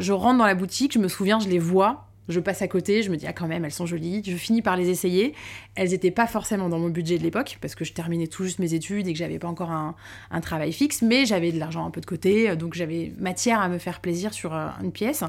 [0.00, 3.02] Je rentre dans la boutique, je me souviens, je les vois, je passe à côté,
[3.02, 4.22] je me dis, ah quand même, elles sont jolies.
[4.26, 5.34] Je finis par les essayer.
[5.74, 8.58] Elles n'étaient pas forcément dans mon budget de l'époque, parce que je terminais tout juste
[8.58, 9.94] mes études et que j'avais pas encore un,
[10.40, 13.78] travail fixe, mais j'avais de l'argent un peu de côté, donc j'avais matière à me
[13.78, 15.24] faire plaisir sur euh, une pièce.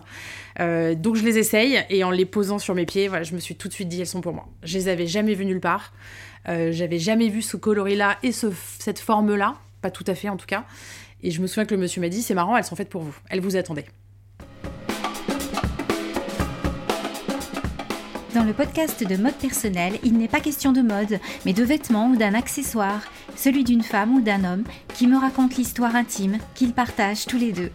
[0.60, 3.40] Euh, donc je les essaye, et en les posant sur mes pieds, voilà, je me
[3.40, 4.48] suis tout de suite dit, elles sont pour moi.
[4.64, 5.94] Je les avais jamais vues nulle part.
[6.50, 8.48] Euh, j'avais jamais vu ce coloris-là et ce,
[8.80, 10.66] cette forme-là, pas tout à fait en tout cas.
[11.24, 13.02] Et je me souviens que le monsieur m'a dit, c'est marrant, elles sont faites pour
[13.02, 13.16] vous.
[13.30, 13.88] Elles vous attendaient.
[18.38, 22.10] Dans le podcast de mode personnel, il n'est pas question de mode, mais de vêtements
[22.10, 23.02] ou d'un accessoire,
[23.36, 24.64] celui d'une femme ou d'un homme
[24.94, 27.72] qui me raconte l'histoire intime qu'ils partagent tous les deux.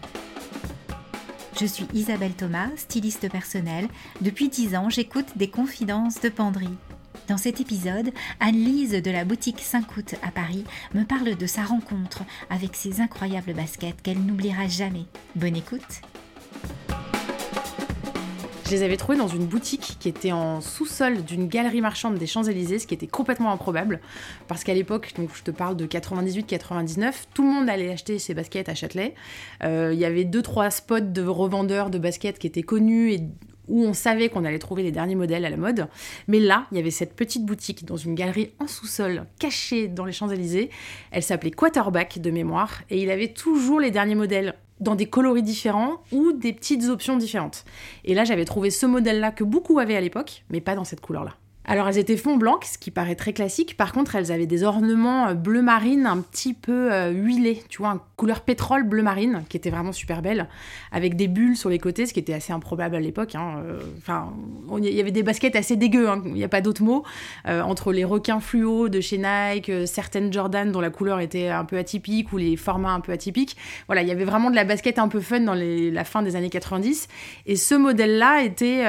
[1.59, 3.89] Je suis Isabelle Thomas, styliste personnelle.
[4.21, 6.77] Depuis 10 ans, j'écoute des confidences de penderie.
[7.27, 12.23] Dans cet épisode, Anne-Lise de la boutique Saint-Coute à Paris me parle de sa rencontre
[12.49, 15.07] avec ses incroyables baskets qu'elle n'oubliera jamais.
[15.35, 16.03] Bonne écoute!
[18.73, 22.79] Les avais trouvés dans une boutique qui était en sous-sol d'une galerie marchande des Champs-Élysées,
[22.79, 23.99] ce qui était complètement improbable.
[24.47, 28.33] Parce qu'à l'époque, donc je te parle de 98-99, tout le monde allait acheter ses
[28.33, 29.13] baskets à Châtelet.
[29.63, 33.19] Euh, il y avait deux trois spots de revendeurs de baskets qui étaient connus et
[33.67, 35.87] où on savait qu'on allait trouver les derniers modèles à la mode.
[36.27, 40.05] Mais là, il y avait cette petite boutique dans une galerie en sous-sol, cachée dans
[40.05, 40.71] les Champs-Élysées.
[41.11, 45.43] Elle s'appelait Quarterback de mémoire, et il avait toujours les derniers modèles dans des coloris
[45.43, 47.65] différents ou des petites options différentes.
[48.03, 51.01] Et là, j'avais trouvé ce modèle-là que beaucoup avaient à l'époque, mais pas dans cette
[51.01, 51.35] couleur-là.
[51.65, 53.77] Alors elles étaient fond blanc, ce qui paraît très classique.
[53.77, 57.77] Par contre, elles avaient des ornements euh, bleu marine un petit peu euh, huilés, tu
[57.77, 60.49] vois, un couleur pétrole bleu marine, qui était vraiment super belle,
[60.91, 63.35] avec des bulles sur les côtés, ce qui était assez improbable à l'époque.
[63.35, 63.61] Hein.
[63.65, 64.33] Euh, enfin,
[64.77, 67.03] il y avait des baskets assez dégueu, hein, il n'y a pas d'autre mot,
[67.45, 71.77] entre les requins fluo de chez Nike, certaines Jordan dont la couleur était un peu
[71.77, 73.55] atypique ou les formats un peu atypiques.
[73.87, 76.35] Voilà, il y avait vraiment de la basket un peu fun dans la fin des
[76.35, 77.07] années 90.
[77.45, 78.85] Et ce modèle-là était,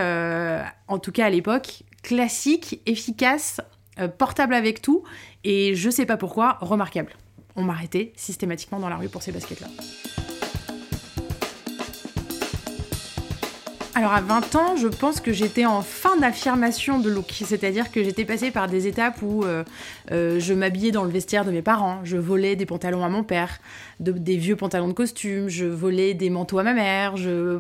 [0.89, 3.61] en tout cas à l'époque, classique, efficace,
[3.99, 5.03] euh, portable avec tout,
[5.43, 7.13] et je sais pas pourquoi, remarquable.
[7.57, 9.69] On m'arrêtait systématiquement dans la rue pour ces baskets-là.
[13.97, 18.03] Alors à 20 ans, je pense que j'étais en fin d'affirmation de look, c'est-à-dire que
[18.03, 19.63] j'étais passée par des étapes où euh,
[20.11, 23.23] euh, je m'habillais dans le vestiaire de mes parents, je volais des pantalons à mon
[23.23, 23.61] père,
[24.01, 27.59] des vieux pantalons de costume, je volais des manteaux à ma mère, je,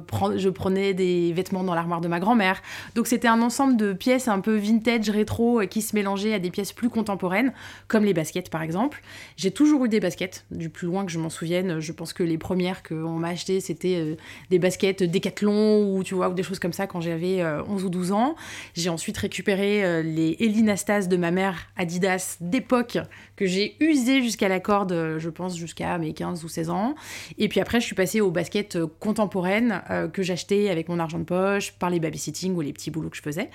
[0.50, 2.62] prenais des vêtements dans l'armoire de ma grand-mère.
[2.97, 6.50] Donc c'était un ensemble de pièces un peu vintage, rétro, qui se mélangeaient à des
[6.50, 7.53] pièces plus contemporaines,
[7.87, 9.03] comme les baskets par exemple.
[9.37, 11.78] J'ai toujours eu des baskets, du plus loin que je m'en souvienne.
[11.78, 14.17] Je pense que les premières qu'on m'a achetées, c'était euh,
[14.50, 17.87] des baskets Decathlon ou tu vois ou des choses comme ça quand j'avais 11 euh,
[17.87, 18.37] ou 12 ans.
[18.75, 22.99] J'ai ensuite récupéré euh, les Elinastas de ma mère Adidas d'époque
[23.37, 26.95] que j'ai usé jusqu'à la corde, euh, je pense jusqu'à mes 15 ou 16 ans.
[27.39, 31.25] Et puis après, je suis passée aux baskets contemporaines que j'achetais avec mon argent de
[31.25, 33.51] poche par les babysitting ou les petits boulots que je faisais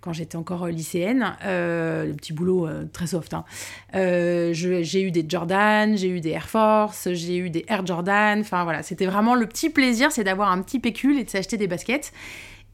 [0.00, 1.36] quand j'étais encore lycéenne.
[1.42, 3.34] les petits boulots très soft.
[3.34, 3.44] Hein.
[3.92, 8.40] j'ai eu des Jordan, j'ai eu des Air Force, j'ai eu des Air Jordan.
[8.40, 11.56] Enfin voilà, c'était vraiment le petit plaisir, c'est d'avoir un petit pécule et de s'acheter
[11.56, 12.12] des baskets.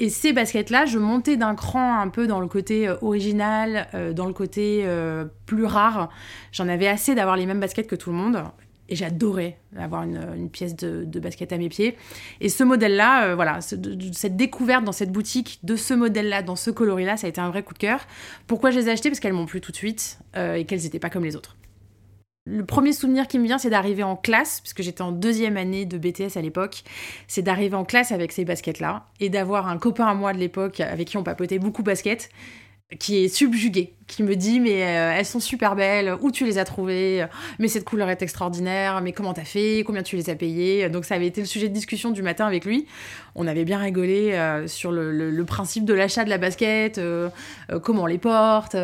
[0.00, 4.14] Et ces baskets-là, je montais d'un cran un peu dans le côté euh, original, euh,
[4.14, 6.08] dans le côté euh, plus rare.
[6.52, 8.42] J'en avais assez d'avoir les mêmes baskets que tout le monde.
[8.88, 11.96] Et j'adorais avoir une, pièce de, basket à mes pieds.
[12.40, 17.16] Et ce modèle-là, voilà, cette découverte dans cette boutique de ce modèle-là, dans ce coloris-là,
[17.16, 18.00] ça a été un vrai coup de cœur.
[18.48, 20.98] Pourquoi je les ai achetées Parce qu'elles m'ont plu tout de suite et qu'elles n'étaient
[20.98, 21.56] pas comme les autres.
[22.52, 25.86] Le premier souvenir qui me vient, c'est d'arriver en classe, puisque j'étais en deuxième année
[25.86, 26.82] de BTS à l'époque,
[27.28, 30.80] c'est d'arriver en classe avec ces baskets-là et d'avoir un copain à moi de l'époque
[30.80, 32.28] avec qui on papotait beaucoup basket,
[32.98, 36.58] qui est subjugué qui me dit mais euh, elles sont super belles, où tu les
[36.58, 37.26] as trouvées,
[37.58, 40.88] mais cette couleur est extraordinaire, mais comment t'as fait, combien tu les as payées.
[40.88, 42.86] Donc ça avait été le sujet de discussion du matin avec lui.
[43.36, 47.28] On avait bien rigolé euh, sur le, principe de l'achat de la basket, euh,
[47.82, 48.76] comment on les porte,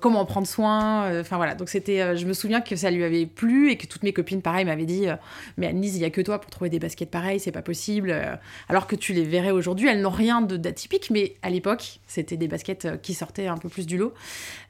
[0.00, 1.20] comment en prendre soin.
[1.20, 4.02] Enfin voilà, donc c'était, je me souviens que ça lui avait plu et que toutes
[4.02, 5.06] mes copines pareil m'avaient dit
[5.56, 8.14] mais Annelise, il y a que toi pour trouver des baskets pareilles, c'est pas possible.
[8.68, 12.48] Alors que tu les verrais aujourd'hui, elles n'ont rien d'atypique, mais à l'époque c'était des
[12.48, 14.14] baskets qui sortaient un peu plus du lot.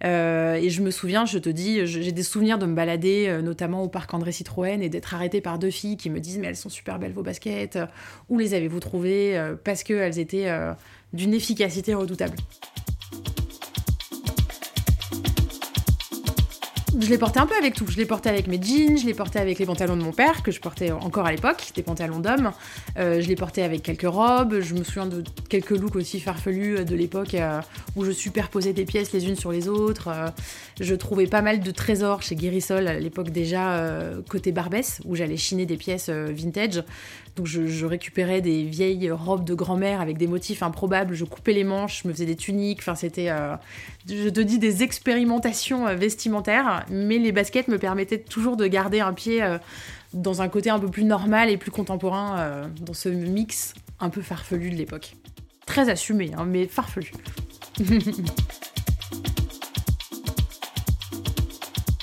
[0.05, 3.43] Euh, et je me souviens, je te dis, j'ai des souvenirs de me balader, euh,
[3.43, 6.49] notamment au parc André Citroën, et d'être arrêtée par deux filles qui me disent Mais
[6.49, 7.79] elles sont super belles vos baskets,
[8.29, 10.51] où les avez-vous trouvées euh, Parce qu'elles étaient
[11.13, 12.37] d'une efficacité redoutable.
[16.99, 17.87] Je l'ai porté un peu avec tout.
[17.89, 20.43] Je l'ai porté avec mes jeans, je l'ai porté avec les pantalons de mon père,
[20.43, 22.53] que je portais encore à l'époque, des pantalons d'homme.
[22.99, 24.61] Euh, je l'ai porté avec quelques robes.
[24.61, 27.61] Je me souviens de quelques looks aussi farfelus euh, de l'époque euh,
[27.97, 30.09] où je superposais des pièces les unes sur les autres.
[30.81, 33.83] je trouvais pas mal de trésors chez Guérissol à l'époque déjà
[34.29, 36.83] côté Barbès, où j'allais chiner des pièces vintage.
[37.37, 41.65] Donc je, récupérais des vieilles robes de grand-mère avec des motifs improbables, je coupais les
[41.65, 43.55] manches, je me faisais des tuniques, enfin c'était, euh,
[44.09, 49.01] je te dis, des expérimentations euh, vestimentaires, mais les baskets me permettaient toujours de garder
[49.01, 49.59] un pied euh,
[50.13, 54.23] dans un côté un peu plus normal et plus contemporain, dans ce mix un peu
[54.23, 55.15] farfelu de l'époque.
[55.67, 57.13] Très assumé, hein, mais farfelu.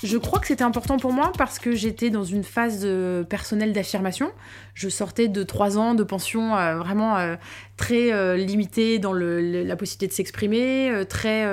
[0.08, 2.88] Je crois que c'était important pour moi parce que j'étais dans une phase
[3.28, 4.32] personnelle d'affirmation.
[4.74, 7.36] Je sortais de trois ans de pension euh, vraiment euh,
[7.76, 11.46] très euh, limitée dans la possibilité de s'exprimer, très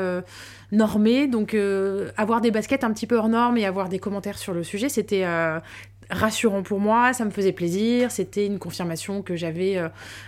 [0.70, 1.26] normée.
[1.26, 1.56] Donc
[2.16, 4.88] avoir des baskets un petit peu hors normes et avoir des commentaires sur le sujet,
[4.88, 5.26] c'était
[6.08, 9.78] rassurant pour moi, ça me faisait plaisir, c'était une confirmation que j'avais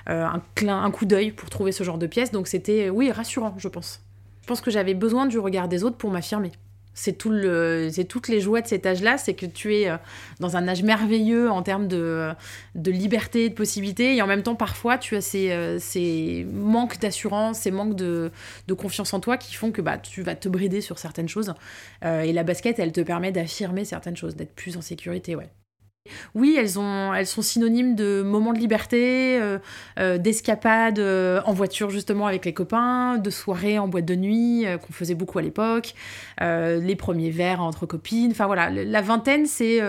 [0.07, 2.33] un, un coup d'œil pour trouver ce genre de pièces.
[2.33, 4.01] Donc c'était, oui, rassurant, je pense.
[4.43, 6.51] Je pense que j'avais besoin du regard des autres pour m'affirmer.
[6.99, 9.99] C'est tout le, c'est toutes les joies de cet âge-là, c'est que tu es euh,
[10.41, 12.33] dans un âge merveilleux en termes de,
[12.75, 16.99] de liberté, de possibilités, et en même temps parfois tu as ces, euh, ces manques
[16.99, 18.33] d'assurance, ces manques de,
[18.67, 21.53] de, confiance en toi qui font que bah, tu vas te brider sur certaines choses.
[22.03, 25.51] Euh, et la basket, elle te permet d'affirmer certaines choses, d'être plus en sécurité, ouais.
[26.35, 29.59] Oui, elles, ont, elles sont synonymes de moments de liberté, euh,
[29.99, 34.65] euh, d'escapades euh, en voiture justement avec les copains, de soirées en boîte de nuit
[34.87, 35.95] qu'on faisait beaucoup à l'époque,
[36.41, 38.31] les premiers verres entre copines.
[38.31, 39.81] Enfin voilà, la vingtaine c'est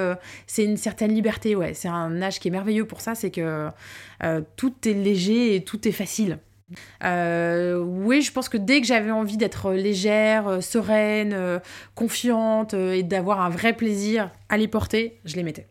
[0.45, 1.73] c'est une certaine liberté, ouais.
[1.73, 3.69] C'est un âge qui est merveilleux pour ça, c'est que
[4.55, 6.39] tout est léger et tout est facile.
[7.03, 11.61] oui, je pense que dès que j'avais envie d'être légère, sereine,
[11.95, 15.67] confiante et d'avoir un vrai plaisir à les porter, je les mettais.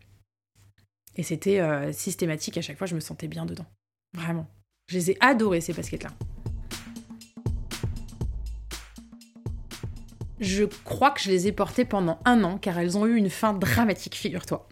[1.16, 3.66] Et c'était euh, systématique, à chaque fois je me sentais bien dedans.
[4.14, 4.46] Vraiment.
[4.88, 6.10] Je les ai adorées ces baskets-là.
[10.38, 13.30] Je crois que je les ai portées pendant un an car elles ont eu une
[13.30, 14.68] fin dramatique, figure-toi.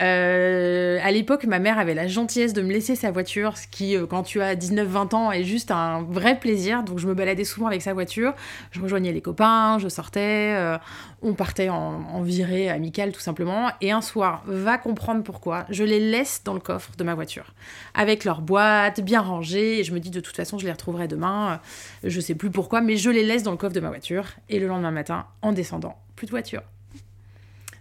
[0.00, 3.96] Euh, à l'époque, ma mère avait la gentillesse de me laisser sa voiture, ce qui,
[3.96, 6.82] euh, quand tu as 19-20 ans, est juste un vrai plaisir.
[6.82, 8.34] Donc, je me baladais souvent avec sa voiture.
[8.72, 10.78] Je rejoignais les copains, je sortais, euh,
[11.22, 13.70] on partait en, virée amicale tout simplement.
[13.80, 17.54] Et un soir, va comprendre pourquoi, je les laisse dans le coffre de ma voiture,
[17.94, 19.80] avec leur boîte bien rangée.
[19.80, 21.60] Et je me dis, de toute façon, je les retrouverai demain.
[22.02, 24.24] Je sais plus pourquoi, mais je les laisse dans le coffre de ma voiture.
[24.48, 26.62] Et le lendemain matin, en descendant, plus de voiture.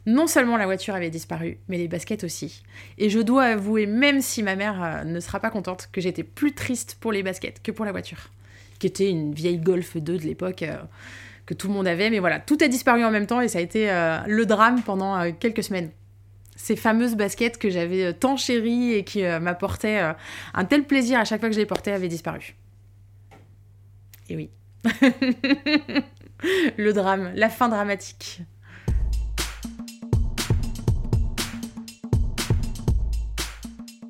[0.06, 2.64] Non seulement la voiture avait disparu, mais les baskets aussi.
[2.98, 6.24] Et je dois avouer, même si ma mère euh, ne sera pas contente, que j'étais
[6.24, 8.32] plus triste pour les baskets que pour la voiture,
[8.80, 10.78] qui était une vieille Golf 2 de l'époque euh,
[11.46, 12.10] que tout le monde avait.
[12.10, 14.82] Mais voilà, tout a disparu en même temps et ça a été euh, le drame
[14.82, 15.92] pendant quelques semaines.
[16.56, 20.14] Ces fameuses baskets que j'avais tant chéries et qui m'apportaient
[20.54, 22.56] un tel plaisir à chaque fois que je les portais avaient disparu.
[24.30, 24.50] Et oui.
[26.78, 28.42] le drame, la fin dramatique.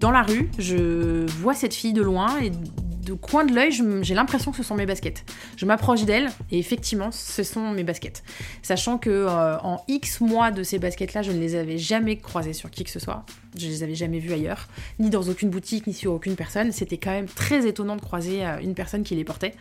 [0.01, 3.71] Dans la rue, je vois cette fille de loin et de coin de l'œil,
[4.01, 5.23] j'ai l'impression que ce sont mes baskets.
[5.57, 8.23] Je m'approche d'elle et effectivement, ce sont mes baskets.
[8.63, 12.53] Sachant que euh, en X mois de ces baskets-là, je ne les avais jamais croisées
[12.53, 13.25] sur qui que ce soit.
[13.57, 14.67] Je les avais jamais vues ailleurs,
[14.99, 16.71] ni dans aucune boutique, ni sur aucune personne.
[16.71, 19.53] C'était quand même très étonnant de croiser euh, une personne qui les portait,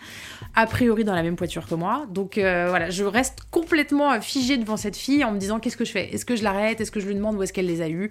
[0.54, 2.06] a priori dans la même voiture que moi.
[2.10, 5.84] Donc euh, voilà, je reste complètement figée devant cette fille en me disant qu'est-ce que
[5.84, 6.14] je fais?
[6.14, 6.80] Est-ce que je l'arrête?
[6.80, 8.10] Est-ce que je lui demande où est-ce qu'elle les a eues?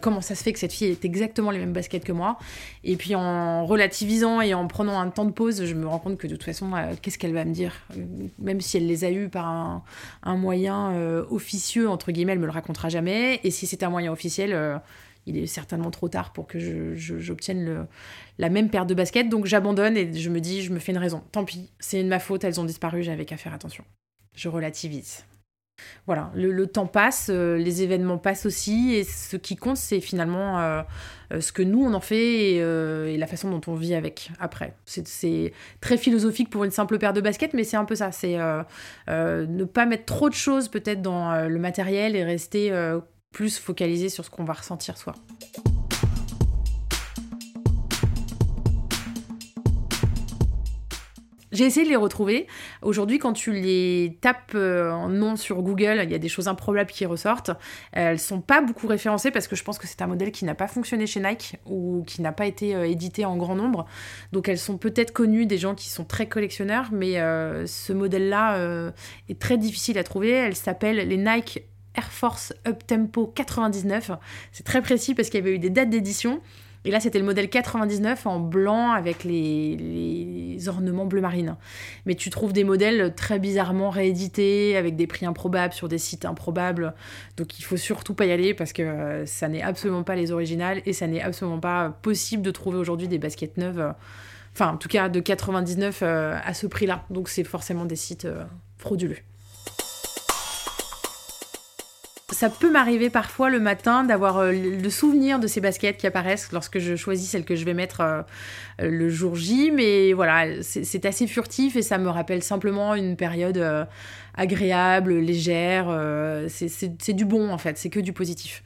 [0.00, 2.38] Comment ça se fait que cette fille ait exactement les mêmes baskets que moi?
[2.82, 6.18] Et puis en relativisant et en prenant un temps de pause, je me rends compte
[6.18, 7.72] que de toute façon, euh, qu'est-ce qu'elle va me dire?
[8.38, 12.46] Même si elle les a eus par un, moyen euh, officieux, entre guillemets, elle me
[12.46, 13.40] le racontera jamais.
[13.44, 14.76] Et si c'est un moyen officiel, euh,
[15.26, 17.86] il est certainement trop tard pour que j'obtienne
[18.38, 19.28] la même paire de baskets.
[19.28, 21.22] Donc j'abandonne et je me dis, je me fais une raison.
[21.32, 23.84] Tant pis, c'est de ma faute, elles ont disparu, j'avais qu'à faire attention.
[24.34, 25.24] Je relativise.
[26.06, 30.60] Voilà, le, temps passe, euh, les événements passent aussi, et ce qui compte, c'est finalement
[30.60, 30.82] euh,
[31.32, 34.74] euh, ce que nous, on en fait et, la façon dont on vit avec après.
[34.84, 38.36] C'est très philosophique pour une simple paire de baskets, mais c'est un peu ça, c'est
[39.08, 42.70] ne pas mettre trop de choses peut-être dans le matériel et rester
[43.34, 45.14] plus focalisé sur ce qu'on va ressentir soi.
[51.50, 52.48] J'ai essayé de les retrouver.
[52.82, 56.48] Aujourd'hui, quand tu les tapes euh, en nom sur Google, il y a des choses
[56.48, 57.52] improbables qui ressortent.
[57.92, 60.56] Elles sont pas beaucoup référencées parce que je pense que c'est un modèle qui n'a
[60.56, 63.86] pas fonctionné chez Nike ou qui n'a pas été euh, édité en grand nombre.
[64.32, 68.92] Donc elles sont peut-être connues des gens qui sont très collectionneurs, mais euh, ce modèle-là
[69.28, 70.30] est très difficile à trouver.
[70.30, 71.62] Elle s'appelle les Nike
[71.94, 74.12] Air Force Up Tempo 99.
[74.52, 76.40] C'est très précis parce qu'il y avait eu des dates d'édition.
[76.86, 81.56] Et là, c'était le modèle 99 en blanc avec les, ornements bleu marine.
[82.04, 86.26] Mais tu trouves des modèles très bizarrement réédités avec des prix improbables sur des sites
[86.26, 86.94] improbables.
[87.36, 90.30] Donc il faut surtout pas y aller parce que euh, ça n'est absolument pas les
[90.30, 93.80] originales et ça n'est absolument pas possible de trouver aujourd'hui des baskets neuves.
[93.80, 93.92] Euh,
[94.52, 97.04] enfin, en tout cas, de 99 euh, à ce prix-là.
[97.08, 98.28] Donc c'est forcément des sites
[98.76, 99.18] frauduleux
[102.34, 106.52] ça peut m'arriver parfois le matin d'avoir euh, le souvenir de ces baskets qui apparaissent
[106.52, 108.22] lorsque je choisis celles que je vais mettre euh,
[108.80, 113.56] le jour J, mais voilà, c'est assez furtif et ça me rappelle simplement une période
[113.56, 113.84] euh,
[114.36, 115.86] agréable, légère.
[116.48, 118.62] c'est du bon en fait, c'est que du positif.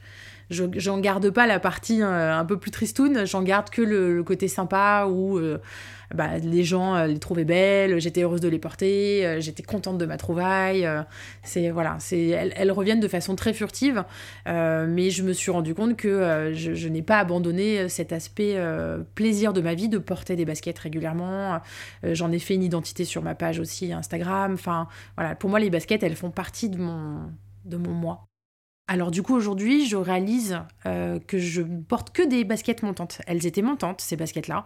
[0.49, 4.47] Je j'en garde pas la partie un peu plus tristoune, j'en garde que le, côté
[4.47, 5.39] sympa où
[6.13, 9.97] bah, les gens euh, les trouvaient belles, j'étais heureuse de les porter, euh, j'étais contente
[9.97, 10.85] de ma trouvaille.
[10.85, 11.03] Euh,
[11.43, 14.03] c'est voilà, c'est elles, reviennent de façon très furtive,
[14.45, 18.57] mais je me suis rendu compte que je, n'ai pas abandonné cet aspect
[19.15, 21.59] plaisir de ma vie de porter des baskets régulièrement.
[22.03, 24.53] J'en ai fait une identité sur ma page aussi Instagram.
[24.53, 24.87] Enfin
[25.17, 27.31] voilà, pour moi les baskets elles font partie de mon
[27.65, 28.28] de mon moi.
[28.91, 33.21] Alors du coup aujourd'hui je réalise euh, que je porte que des baskets montantes.
[33.27, 34.65] Elles étaient montantes ces baskets-là.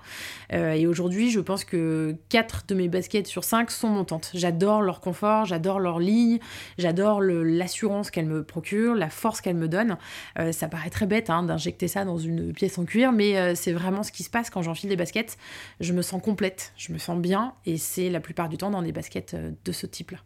[0.53, 4.31] Euh, et aujourd'hui je pense que 4 de mes baskets sur 5 sont montantes.
[4.33, 6.39] J'adore leur confort, j'adore leur ligne,
[6.77, 9.97] j'adore l'assurance qu'elles me procurent, la force qu'elles me donnent.
[10.39, 13.73] Euh, ça paraît très bête hein, d'injecter ça dans une pièce en cuir, mais c'est
[13.73, 15.37] vraiment ce qui se passe quand j'enfile des baskets.
[15.81, 18.83] Je me sens complète, je me sens bien et c'est la plupart du temps dans
[18.83, 20.19] des baskets de ce type-là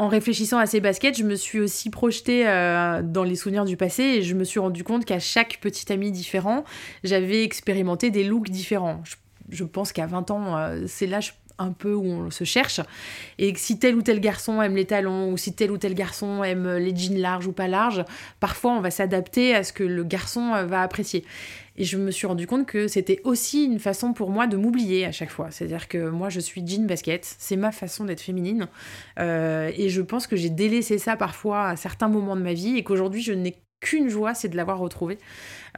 [0.00, 3.76] en réfléchissant à ces baskets, je me suis aussi projetée euh, dans les souvenirs du
[3.76, 6.64] passé et je me suis rendu compte qu'à chaque petit ami différent,
[7.04, 9.02] j'avais expérimenté des looks différents.
[9.50, 12.80] Je, pense qu'à 20 ans, euh, c'est l'âge un peu où on se cherche
[13.38, 16.42] et si tel ou tel garçon aime les talons ou si tel ou tel garçon
[16.42, 18.04] aime les jeans larges ou pas larges,
[18.40, 21.24] parfois on va s'adapter à ce que le garçon euh, va apprécier.
[21.76, 25.06] Et je me suis rendu compte que c'était aussi une façon pour moi de m'oublier
[25.06, 25.50] à chaque fois.
[25.50, 28.68] C'est-à-dire que moi, je suis jean basket, c'est ma façon d'être féminine.
[29.18, 32.76] Euh, et je pense que j'ai délaissé ça parfois à certains moments de ma vie
[32.76, 35.18] et qu'aujourd'hui, je n'ai qu'une joie, c'est de l'avoir retrouvé.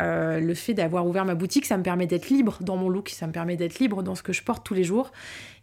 [0.01, 3.09] Euh, le fait d'avoir ouvert ma boutique, ça me permet d'être libre dans mon look,
[3.09, 5.13] ça me permet d'être libre dans ce que je porte tous les jours.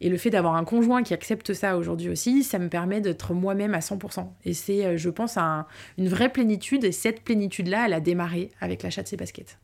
[0.01, 3.33] Et le fait d'avoir un conjoint qui accepte ça aujourd'hui aussi, ça me permet d'être
[3.33, 4.27] moi-même à 100%.
[4.45, 6.83] Et c'est, euh, je pense, une vraie plénitude.
[6.85, 9.59] Et cette plénitude-là, elle a démarré avec l'achat de ces baskets.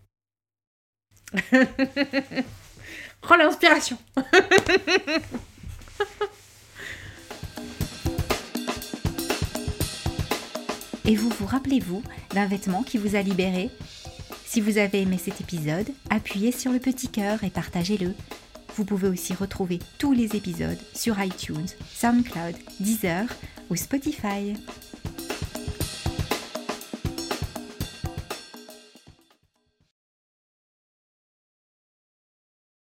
[3.29, 3.97] oh l'inspiration
[11.07, 12.01] Et vous vous rappelez-vous
[12.33, 13.69] d'un vêtement qui vous a libéré?
[14.43, 18.13] Si vous avez aimé cet épisode, appuyez sur le petit cœur et partagez-le.
[18.75, 23.27] Vous pouvez aussi retrouver tous les épisodes sur iTunes, SoundCloud, Deezer
[23.69, 24.53] ou Spotify.